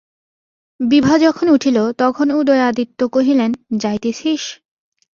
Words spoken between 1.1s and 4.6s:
যখন উঠিল, তখন উদয়াদিত্য কহিলেন, যাইতেছিস?